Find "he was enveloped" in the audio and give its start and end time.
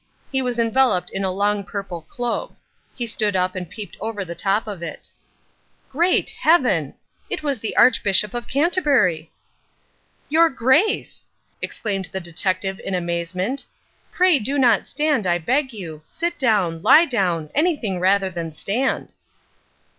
0.31-1.11